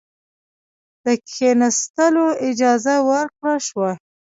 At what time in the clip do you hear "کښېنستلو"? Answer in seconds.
1.27-2.25